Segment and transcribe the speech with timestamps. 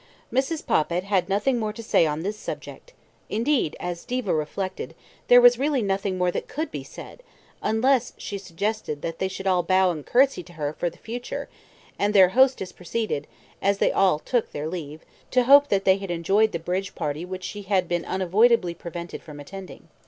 [0.33, 0.65] Mrs.
[0.65, 2.93] Poppit had nothing more to say on this subject;
[3.29, 4.95] indeed, as Diva reflected,
[5.27, 7.21] there was really nothing more that could be said,
[7.61, 11.49] unless she suggested that they should all bow and curtsy to her for the future,
[11.99, 13.27] and their hostess proceeded,
[13.61, 17.23] as they all took their leave, to hope that they had enjoyed the bridge party
[17.23, 19.87] which she had been unavoidably prevented from attending.